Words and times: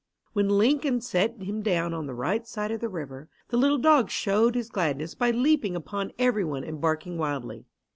When 0.33 0.49
Lincoln 0.49 0.99
set 0.99 1.43
him 1.43 1.61
down 1.61 1.93
on 1.93 2.07
the 2.07 2.15
right 2.15 2.47
side 2.47 2.71
of 2.71 2.81
the 2.81 2.89
river, 2.89 3.29
the 3.49 3.57
little 3.57 3.77
dog 3.77 4.09
showed 4.09 4.55
his 4.55 4.67
gladness 4.71 5.13
by 5.13 5.29
leaping 5.29 5.75
upon 5.75 6.11
everyone 6.17 6.63
and 6.63 6.81
barking 6.81 7.19
wildly. 7.19 7.65